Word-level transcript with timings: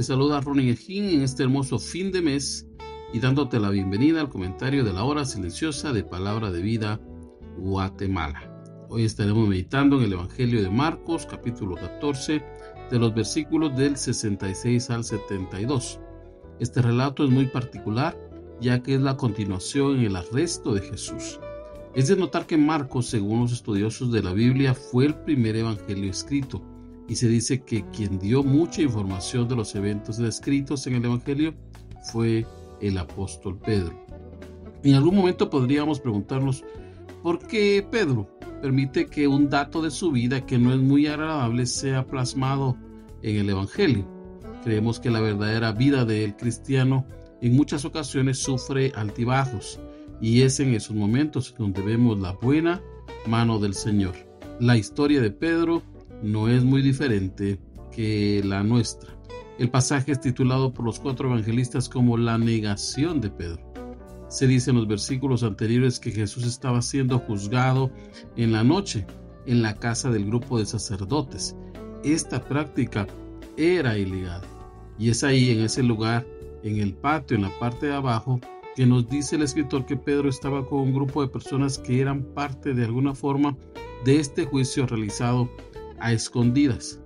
Te 0.00 0.04
saluda 0.04 0.40
Ronnie 0.40 0.70
Ejín 0.70 1.10
en 1.10 1.20
este 1.20 1.42
hermoso 1.42 1.78
fin 1.78 2.10
de 2.10 2.22
mes 2.22 2.66
y 3.12 3.20
dándote 3.20 3.60
la 3.60 3.68
bienvenida 3.68 4.22
al 4.22 4.30
comentario 4.30 4.82
de 4.82 4.94
la 4.94 5.04
hora 5.04 5.26
silenciosa 5.26 5.92
de 5.92 6.02
Palabra 6.02 6.50
de 6.50 6.62
Vida 6.62 6.98
Guatemala. 7.58 8.50
Hoy 8.88 9.04
estaremos 9.04 9.46
meditando 9.46 9.98
en 9.98 10.04
el 10.04 10.14
Evangelio 10.14 10.62
de 10.62 10.70
Marcos, 10.70 11.26
capítulo 11.26 11.74
14, 11.74 12.42
de 12.90 12.98
los 12.98 13.14
versículos 13.14 13.76
del 13.76 13.98
66 13.98 14.88
al 14.88 15.04
72. 15.04 16.00
Este 16.60 16.80
relato 16.80 17.22
es 17.22 17.28
muy 17.28 17.48
particular 17.48 18.18
ya 18.58 18.82
que 18.82 18.94
es 18.94 19.02
la 19.02 19.18
continuación 19.18 19.98
en 19.98 20.06
el 20.06 20.16
arresto 20.16 20.72
de 20.72 20.80
Jesús. 20.80 21.38
Es 21.94 22.08
de 22.08 22.16
notar 22.16 22.46
que 22.46 22.56
Marcos, 22.56 23.04
según 23.04 23.40
los 23.40 23.52
estudiosos 23.52 24.10
de 24.10 24.22
la 24.22 24.32
Biblia, 24.32 24.72
fue 24.72 25.04
el 25.04 25.14
primer 25.14 25.56
evangelio 25.56 26.10
escrito 26.10 26.69
y 27.10 27.16
se 27.16 27.28
dice 27.28 27.62
que 27.64 27.84
quien 27.90 28.20
dio 28.20 28.44
mucha 28.44 28.82
información 28.82 29.48
de 29.48 29.56
los 29.56 29.74
eventos 29.74 30.16
descritos 30.16 30.86
en 30.86 30.94
el 30.94 31.04
Evangelio 31.04 31.54
fue 32.12 32.46
el 32.80 32.96
apóstol 32.98 33.58
Pedro. 33.58 34.06
En 34.84 34.94
algún 34.94 35.16
momento 35.16 35.50
podríamos 35.50 35.98
preguntarnos 35.98 36.62
por 37.24 37.44
qué 37.48 37.84
Pedro 37.90 38.30
permite 38.62 39.06
que 39.06 39.26
un 39.26 39.50
dato 39.50 39.82
de 39.82 39.90
su 39.90 40.12
vida 40.12 40.46
que 40.46 40.56
no 40.56 40.72
es 40.72 40.78
muy 40.78 41.08
agradable 41.08 41.66
sea 41.66 42.06
plasmado 42.06 42.76
en 43.22 43.38
el 43.38 43.50
Evangelio. 43.50 44.06
Creemos 44.62 45.00
que 45.00 45.10
la 45.10 45.20
verdadera 45.20 45.72
vida 45.72 46.04
del 46.04 46.36
cristiano 46.36 47.06
en 47.42 47.56
muchas 47.56 47.84
ocasiones 47.84 48.38
sufre 48.38 48.92
altibajos 48.94 49.80
y 50.20 50.42
es 50.42 50.60
en 50.60 50.74
esos 50.74 50.94
momentos 50.94 51.56
donde 51.58 51.82
vemos 51.82 52.20
la 52.20 52.34
buena 52.34 52.80
mano 53.26 53.58
del 53.58 53.74
Señor. 53.74 54.14
La 54.60 54.76
historia 54.76 55.20
de 55.20 55.32
Pedro 55.32 55.82
no 56.22 56.48
es 56.48 56.64
muy 56.64 56.82
diferente 56.82 57.58
que 57.92 58.42
la 58.44 58.62
nuestra. 58.62 59.10
El 59.58 59.70
pasaje 59.70 60.12
es 60.12 60.20
titulado 60.20 60.72
por 60.72 60.84
los 60.84 60.98
cuatro 61.00 61.28
evangelistas 61.28 61.88
como 61.88 62.16
la 62.16 62.38
negación 62.38 63.20
de 63.20 63.30
Pedro. 63.30 63.60
Se 64.28 64.46
dice 64.46 64.70
en 64.70 64.76
los 64.76 64.86
versículos 64.86 65.42
anteriores 65.42 65.98
que 65.98 66.12
Jesús 66.12 66.44
estaba 66.46 66.82
siendo 66.82 67.18
juzgado 67.18 67.90
en 68.36 68.52
la 68.52 68.64
noche 68.64 69.06
en 69.46 69.62
la 69.62 69.76
casa 69.76 70.10
del 70.10 70.26
grupo 70.26 70.58
de 70.58 70.66
sacerdotes. 70.66 71.56
Esta 72.04 72.42
práctica 72.42 73.06
era 73.56 73.98
ilegal. 73.98 74.42
Y 74.98 75.10
es 75.10 75.24
ahí, 75.24 75.50
en 75.50 75.60
ese 75.60 75.82
lugar, 75.82 76.26
en 76.62 76.78
el 76.78 76.94
patio, 76.94 77.36
en 77.36 77.42
la 77.42 77.58
parte 77.58 77.86
de 77.86 77.94
abajo, 77.94 78.40
que 78.76 78.86
nos 78.86 79.08
dice 79.08 79.36
el 79.36 79.42
escritor 79.42 79.84
que 79.86 79.96
Pedro 79.96 80.28
estaba 80.28 80.64
con 80.66 80.80
un 80.80 80.94
grupo 80.94 81.22
de 81.22 81.28
personas 81.28 81.78
que 81.78 82.00
eran 82.00 82.22
parte 82.22 82.74
de 82.74 82.84
alguna 82.84 83.14
forma 83.14 83.56
de 84.04 84.20
este 84.20 84.44
juicio 84.44 84.86
realizado 84.86 85.50
a 86.00 86.12
escondidas. 86.12 87.00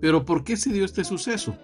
Pero 0.00 0.24
¿por 0.24 0.44
qué 0.44 0.56
se 0.56 0.72
dio 0.72 0.84
este 0.84 1.04
suceso? 1.04 1.56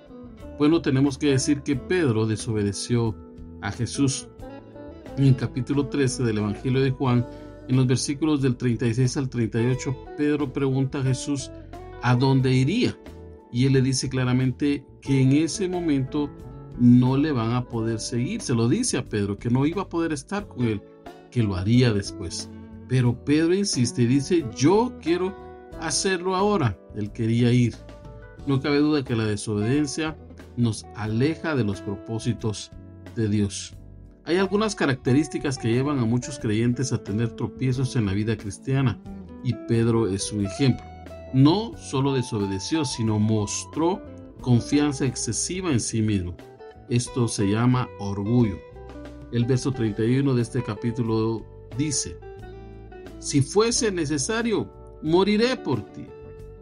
Bueno, 0.58 0.82
tenemos 0.82 1.18
que 1.18 1.30
decir 1.30 1.62
que 1.62 1.76
Pedro 1.76 2.26
desobedeció 2.26 3.14
a 3.60 3.70
Jesús. 3.70 4.28
En 5.16 5.24
el 5.24 5.36
capítulo 5.36 5.88
13 5.88 6.24
del 6.24 6.38
Evangelio 6.38 6.80
de 6.80 6.90
Juan, 6.90 7.26
en 7.68 7.76
los 7.76 7.86
versículos 7.86 8.42
del 8.42 8.56
36 8.56 9.16
al 9.16 9.28
38, 9.28 9.96
Pedro 10.16 10.52
pregunta 10.52 10.98
a 10.98 11.02
Jesús 11.02 11.50
a 12.02 12.14
dónde 12.14 12.52
iría. 12.52 12.98
Y 13.52 13.66
él 13.66 13.74
le 13.74 13.82
dice 13.82 14.08
claramente 14.08 14.84
que 15.00 15.22
en 15.22 15.32
ese 15.32 15.68
momento 15.68 16.30
no 16.78 17.16
le 17.16 17.32
van 17.32 17.52
a 17.52 17.64
poder 17.68 18.00
seguir. 18.00 18.40
Se 18.40 18.54
lo 18.54 18.68
dice 18.68 18.98
a 18.98 19.04
Pedro, 19.04 19.38
que 19.38 19.50
no 19.50 19.64
iba 19.64 19.82
a 19.82 19.88
poder 19.88 20.12
estar 20.12 20.48
con 20.48 20.66
él, 20.66 20.82
que 21.30 21.42
lo 21.42 21.54
haría 21.54 21.92
después. 21.92 22.50
Pero 22.88 23.24
Pedro 23.24 23.54
insiste 23.54 24.02
y 24.02 24.06
dice, 24.06 24.44
yo 24.56 24.92
quiero 25.00 25.43
hacerlo 25.80 26.34
ahora. 26.34 26.78
Él 26.94 27.12
quería 27.12 27.52
ir. 27.52 27.74
No 28.46 28.60
cabe 28.60 28.78
duda 28.78 29.04
que 29.04 29.16
la 29.16 29.24
desobediencia 29.24 30.16
nos 30.56 30.84
aleja 30.94 31.54
de 31.56 31.64
los 31.64 31.80
propósitos 31.80 32.70
de 33.16 33.28
Dios. 33.28 33.74
Hay 34.24 34.36
algunas 34.36 34.74
características 34.74 35.58
que 35.58 35.72
llevan 35.72 35.98
a 35.98 36.04
muchos 36.04 36.38
creyentes 36.38 36.92
a 36.92 37.02
tener 37.02 37.30
tropiezos 37.30 37.96
en 37.96 38.06
la 38.06 38.12
vida 38.12 38.36
cristiana 38.36 38.98
y 39.42 39.52
Pedro 39.68 40.08
es 40.08 40.32
un 40.32 40.46
ejemplo. 40.46 40.84
No 41.34 41.72
solo 41.76 42.14
desobedeció, 42.14 42.84
sino 42.84 43.18
mostró 43.18 44.00
confianza 44.40 45.04
excesiva 45.04 45.70
en 45.70 45.80
sí 45.80 46.00
mismo. 46.00 46.34
Esto 46.88 47.28
se 47.28 47.46
llama 47.46 47.88
orgullo. 47.98 48.58
El 49.32 49.44
verso 49.44 49.72
31 49.72 50.34
de 50.34 50.42
este 50.42 50.62
capítulo 50.62 51.44
dice, 51.76 52.16
si 53.18 53.42
fuese 53.42 53.90
necesario, 53.90 54.70
moriré 55.04 55.54
por 55.56 55.82
ti. 55.82 56.06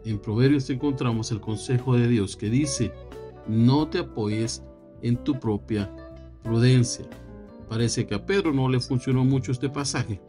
En 0.03 0.19
Proverbios 0.19 0.69
encontramos 0.69 1.31
el 1.31 1.39
consejo 1.39 1.95
de 1.95 2.09
Dios 2.09 2.35
que 2.35 2.49
dice, 2.49 2.91
no 3.47 3.87
te 3.87 3.99
apoyes 3.99 4.61
en 5.01 5.15
tu 5.15 5.39
propia 5.39 5.89
prudencia. 6.43 7.05
Parece 7.69 8.05
que 8.05 8.15
a 8.15 8.25
Pedro 8.25 8.53
no 8.53 8.67
le 8.67 8.81
funcionó 8.81 9.23
mucho 9.23 9.53
este 9.53 9.69
pasaje. 9.69 10.21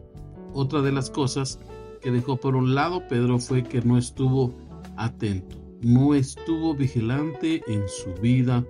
Otra 0.53 0.81
de 0.81 0.93
las 0.93 1.09
cosas 1.09 1.59
que 2.01 2.09
dejó 2.09 2.37
por 2.37 2.55
un 2.55 2.73
lado 2.73 3.05
Pedro 3.09 3.37
fue 3.37 3.63
que 3.63 3.81
no 3.81 3.97
estuvo 3.97 4.55
atento, 4.95 5.57
no 5.81 6.15
estuvo 6.15 6.73
vigilante 6.73 7.61
en 7.67 7.83
su 7.89 8.13
vida 8.21 8.63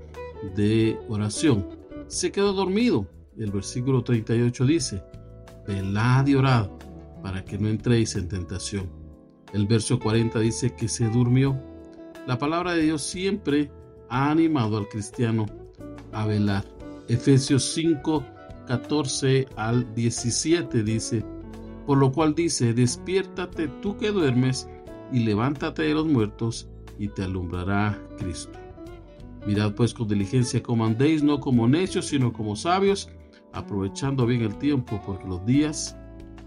de 0.55 0.97
oración. 1.07 1.67
Se 2.07 2.31
quedó 2.31 2.51
dormido. 2.53 3.07
El 3.37 3.51
versículo 3.51 4.03
38 4.03 4.65
dice, 4.65 5.03
velad 5.67 6.25
y 6.25 6.33
orad 6.33 6.69
para 7.21 7.45
que 7.45 7.59
no 7.59 7.67
entréis 7.67 8.15
en 8.15 8.27
tentación. 8.27 9.04
El 9.53 9.67
verso 9.67 9.99
40 9.99 10.39
dice 10.39 10.75
que 10.75 10.87
se 10.87 11.09
durmió. 11.09 11.59
La 12.27 12.37
palabra 12.37 12.73
de 12.73 12.83
Dios 12.83 13.01
siempre 13.03 13.71
ha 14.09 14.31
animado 14.31 14.77
al 14.77 14.87
cristiano 14.87 15.45
a 16.11 16.25
velar. 16.25 16.65
Efesios 17.07 17.63
5, 17.73 18.23
14 18.67 19.47
al 19.55 19.93
17 19.93 20.83
dice, 20.83 21.23
por 21.85 21.97
lo 21.99 22.11
cual 22.11 22.33
dice, 22.33 22.73
despiértate 22.73 23.67
tú 23.81 23.95
que 23.97 24.11
duermes 24.11 24.67
y 25.11 25.19
levántate 25.19 25.83
de 25.83 25.93
los 25.93 26.07
muertos 26.07 26.67
y 26.97 27.09
te 27.09 27.23
alumbrará 27.23 28.01
Cristo. 28.17 28.57
Mirad 29.45 29.75
pues 29.75 29.93
con 29.93 30.07
diligencia 30.07 30.63
como 30.63 30.85
andéis, 30.85 31.21
no 31.21 31.39
como 31.39 31.67
necios, 31.67 32.07
sino 32.07 32.33
como 32.33 32.55
sabios, 32.55 33.09
aprovechando 33.53 34.25
bien 34.25 34.41
el 34.41 34.57
tiempo, 34.57 34.99
porque 35.05 35.27
los 35.27 35.45
días 35.45 35.95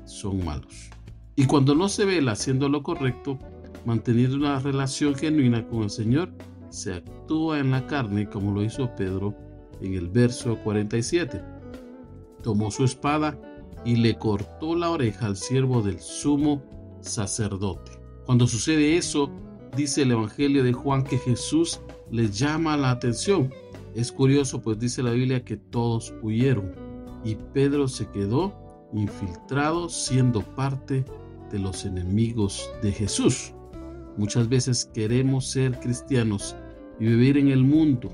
son 0.05 0.45
malos. 0.45 0.91
Y 1.39 1.47
cuando 1.47 1.77
no 1.77 1.89
se 1.89 2.05
vela 2.05 2.33
haciendo 2.33 2.69
lo 2.69 2.83
correcto, 2.83 3.39
manteniendo 3.85 4.35
una 4.35 4.59
relación 4.59 5.15
genuina 5.15 5.65
con 5.69 5.85
el 5.85 5.91
Señor, 5.91 6.31
se 6.69 6.95
actúa 6.95 7.61
en 7.61 7.71
la 7.71 7.87
carne 7.87 8.29
como 8.29 8.51
lo 8.51 8.65
hizo 8.65 8.93
Pedro 8.97 9.37
en 9.81 9.95
el 9.95 10.09
verso 10.09 10.59
47. 10.65 11.41
Tomó 12.43 12.73
su 12.73 12.83
espada 12.83 13.39
y 13.85 13.95
le 13.95 14.19
cortó 14.19 14.75
la 14.75 14.91
oreja 14.91 15.27
al 15.27 15.37
siervo 15.37 15.81
del 15.81 16.01
sumo 16.01 16.61
sacerdote. 17.03 17.93
Cuando 18.27 18.49
sucede 18.49 18.97
eso, 18.97 19.31
dice 19.77 20.03
el 20.03 20.11
Evangelio 20.11 20.65
de 20.65 20.73
Juan 20.73 21.05
que 21.05 21.19
Jesús 21.19 21.81
les 22.11 22.37
llama 22.37 22.77
la 22.77 22.91
atención. 22.91 23.55
Es 23.95 24.11
curioso, 24.11 24.61
pues 24.61 24.81
dice 24.81 25.05
la 25.05 25.13
Biblia 25.13 25.45
que 25.45 25.57
todos 25.57 26.13
huyeron 26.21 26.75
y 27.25 27.37
Pedro 27.37 27.87
se 27.87 28.09
quedó 28.09 28.89
infiltrado 28.93 29.89
siendo 29.89 30.41
parte 30.41 31.05
de 31.51 31.59
los 31.59 31.85
enemigos 31.85 32.71
de 32.83 32.93
Jesús. 32.93 33.53
Muchas 34.17 34.49
veces 34.49 34.91
queremos 34.93 35.49
ser 35.49 35.79
cristianos 35.79 36.57
y 36.99 37.07
vivir 37.07 37.39
en 37.39 37.49
el 37.49 37.63
mundo. 37.63 38.11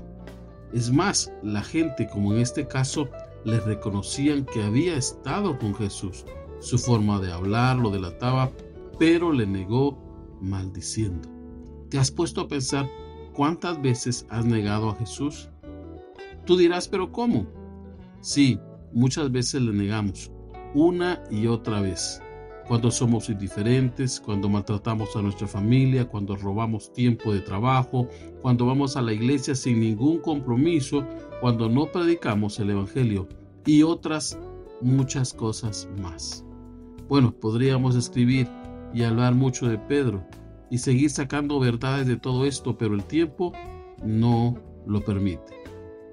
Es 0.73 0.91
más, 0.91 1.31
la 1.41 1.63
gente, 1.63 2.07
como 2.07 2.33
en 2.33 2.41
este 2.41 2.67
caso, 2.67 3.09
les 3.43 3.63
reconocían 3.63 4.45
que 4.45 4.63
había 4.63 4.97
estado 4.97 5.57
con 5.57 5.73
Jesús. 5.73 6.25
Su 6.59 6.77
forma 6.77 7.19
de 7.19 7.31
hablar 7.31 7.77
lo 7.77 7.89
delataba, 7.89 8.51
pero 8.99 9.31
le 9.31 9.45
negó 9.45 9.97
maldiciendo. 10.41 11.29
¿Te 11.89 11.97
has 11.97 12.11
puesto 12.11 12.41
a 12.41 12.47
pensar 12.47 12.89
cuántas 13.33 13.81
veces 13.81 14.25
has 14.29 14.45
negado 14.45 14.89
a 14.89 14.95
Jesús? 14.95 15.49
Tú 16.45 16.57
dirás, 16.57 16.87
pero 16.87 17.11
¿cómo? 17.11 17.47
Sí, 18.21 18.59
muchas 18.93 19.31
veces 19.31 19.61
le 19.61 19.73
negamos, 19.73 20.31
una 20.73 21.23
y 21.31 21.47
otra 21.47 21.81
vez 21.81 22.21
cuando 22.67 22.89
somos 22.89 23.29
indiferentes, 23.29 24.19
cuando 24.19 24.49
maltratamos 24.49 25.15
a 25.15 25.21
nuestra 25.21 25.47
familia, 25.47 26.05
cuando 26.05 26.35
robamos 26.35 26.91
tiempo 26.91 27.33
de 27.33 27.41
trabajo, 27.41 28.07
cuando 28.41 28.65
vamos 28.65 28.97
a 28.97 29.01
la 29.01 29.13
iglesia 29.13 29.55
sin 29.55 29.79
ningún 29.79 30.19
compromiso, 30.19 31.05
cuando 31.41 31.69
no 31.69 31.91
predicamos 31.91 32.59
el 32.59 32.71
Evangelio 32.71 33.27
y 33.65 33.83
otras 33.83 34.39
muchas 34.81 35.33
cosas 35.33 35.87
más. 36.01 36.43
Bueno, 37.07 37.31
podríamos 37.31 37.95
escribir 37.95 38.47
y 38.93 39.03
hablar 39.03 39.35
mucho 39.35 39.67
de 39.67 39.77
Pedro 39.77 40.25
y 40.71 40.79
seguir 40.79 41.09
sacando 41.11 41.59
verdades 41.59 42.07
de 42.07 42.17
todo 42.17 42.45
esto, 42.45 42.77
pero 42.77 42.95
el 42.95 43.03
tiempo 43.03 43.53
no 44.03 44.57
lo 44.87 45.03
permite. 45.03 45.53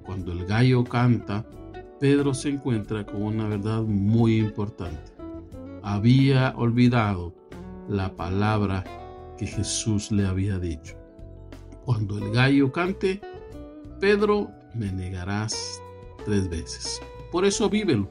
Cuando 0.05 0.33
el 0.33 0.45
gallo 0.45 0.85
canta, 0.85 1.47
Pedro 1.99 2.35
se 2.35 2.51
encuentra 2.51 3.07
con 3.07 3.23
una 3.23 3.49
verdad 3.49 3.83
muy 3.83 4.39
importante. 4.39 5.12
Había 5.83 6.55
olvidado 6.57 7.35
la 7.89 8.15
palabra 8.15 8.85
que 9.37 9.47
Jesús 9.47 10.13
le 10.13 10.27
había 10.27 10.59
dicho. 10.59 10.97
Cuando 11.85 12.19
el 12.19 12.31
gallo 12.33 12.71
cante, 12.71 13.21
Pedro, 13.99 14.51
me 14.75 14.93
negarás 14.93 15.83
tres 16.25 16.49
veces. 16.49 17.01
Por 17.31 17.45
eso 17.45 17.69
vívelo. 17.69 18.11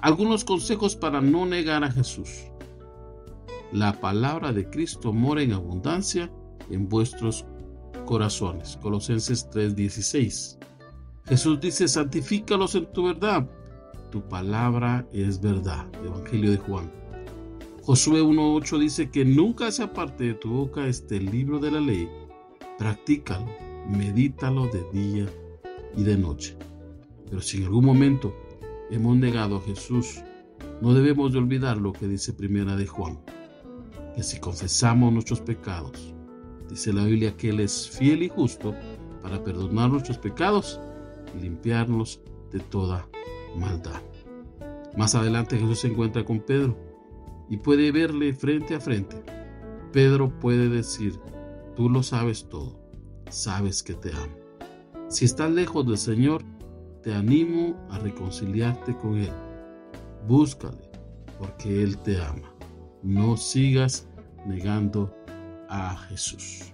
Algunos 0.00 0.44
consejos 0.44 0.96
para 0.96 1.20
no 1.20 1.46
negar 1.46 1.84
a 1.84 1.90
Jesús. 1.90 2.50
La 3.72 4.00
palabra 4.00 4.52
de 4.52 4.68
Cristo 4.70 5.12
mora 5.12 5.42
en 5.42 5.52
abundancia 5.52 6.30
en 6.70 6.88
vuestros 6.88 7.44
corazones. 8.04 8.78
Colosenses 8.80 9.48
3:16. 9.50 10.58
Jesús 11.26 11.60
dice, 11.60 11.88
santifícalos 11.88 12.74
en 12.74 12.92
tu 12.92 13.04
verdad. 13.04 13.48
Tu 14.14 14.22
palabra 14.22 15.08
es 15.12 15.40
verdad. 15.40 15.88
Evangelio 16.04 16.52
de 16.52 16.56
Juan. 16.56 16.88
Josué 17.82 18.22
1.8 18.22 18.78
dice 18.78 19.10
que 19.10 19.24
nunca 19.24 19.72
se 19.72 19.82
aparte 19.82 20.22
de 20.22 20.34
tu 20.34 20.50
boca 20.50 20.86
este 20.86 21.18
libro 21.18 21.58
de 21.58 21.72
la 21.72 21.80
ley. 21.80 22.08
Practícalo, 22.78 23.48
medítalo 23.88 24.68
de 24.68 24.84
día 24.92 25.26
y 25.96 26.04
de 26.04 26.16
noche. 26.16 26.56
Pero 27.28 27.40
si 27.40 27.56
en 27.56 27.64
algún 27.64 27.86
momento 27.86 28.32
hemos 28.88 29.16
negado 29.16 29.56
a 29.56 29.62
Jesús, 29.62 30.22
no 30.80 30.94
debemos 30.94 31.32
de 31.32 31.38
olvidar 31.38 31.78
lo 31.78 31.92
que 31.92 32.06
dice 32.06 32.32
Primera 32.32 32.76
de 32.76 32.86
Juan, 32.86 33.18
que 34.14 34.22
si 34.22 34.38
confesamos 34.38 35.12
nuestros 35.12 35.40
pecados, 35.40 36.14
dice 36.70 36.92
la 36.92 37.04
Biblia 37.04 37.36
que 37.36 37.48
Él 37.48 37.58
es 37.58 37.90
fiel 37.90 38.22
y 38.22 38.28
justo 38.28 38.76
para 39.24 39.42
perdonar 39.42 39.90
nuestros 39.90 40.18
pecados 40.18 40.78
limpiarnos 41.40 42.20
de 42.52 42.60
toda 42.60 43.08
maldad. 43.56 44.00
Más 44.96 45.14
adelante 45.14 45.56
Jesús 45.56 45.80
se 45.80 45.88
encuentra 45.88 46.24
con 46.24 46.40
Pedro 46.40 46.76
y 47.48 47.56
puede 47.56 47.92
verle 47.92 48.32
frente 48.32 48.74
a 48.74 48.80
frente. 48.80 49.22
Pedro 49.92 50.30
puede 50.40 50.68
decir, 50.68 51.18
tú 51.76 51.88
lo 51.88 52.02
sabes 52.02 52.48
todo, 52.48 52.78
sabes 53.30 53.82
que 53.82 53.94
te 53.94 54.10
amo. 54.10 54.36
Si 55.08 55.24
estás 55.24 55.50
lejos 55.50 55.86
del 55.86 55.98
Señor, 55.98 56.42
te 57.02 57.14
animo 57.14 57.76
a 57.90 57.98
reconciliarte 57.98 58.96
con 58.96 59.18
Él. 59.18 59.32
Búscale, 60.26 60.90
porque 61.38 61.82
Él 61.82 61.98
te 61.98 62.20
ama. 62.20 62.52
No 63.02 63.36
sigas 63.36 64.08
negando 64.46 65.14
a 65.68 65.96
Jesús. 66.08 66.73